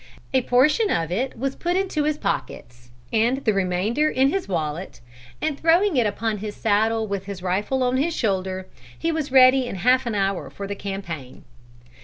[0.33, 4.99] A portion of it was put into his pockets, the remainder in his wallet,
[5.43, 8.67] and throwing it upon his saddle with his rifle on his shoulder,
[8.97, 11.43] he was ready in half an hour for the campaign.